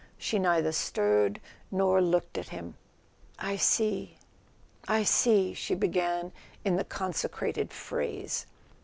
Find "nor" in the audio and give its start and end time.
1.69-2.01